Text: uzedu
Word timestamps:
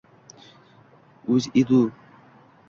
uzedu 1.35 1.79